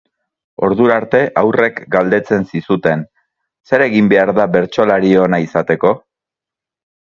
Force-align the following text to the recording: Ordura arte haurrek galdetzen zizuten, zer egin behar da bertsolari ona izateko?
Ordura 0.67 0.95
arte 1.01 1.19
haurrek 1.41 1.77
galdetzen 1.97 2.47
zizuten, 2.53 3.05
zer 3.73 3.87
egin 3.89 4.11
behar 4.15 4.35
da 4.41 4.51
bertsolari 4.59 5.15
ona 5.29 5.45
izateko? 5.49 5.97